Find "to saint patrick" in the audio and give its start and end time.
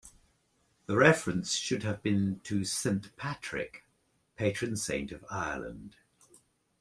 2.45-3.85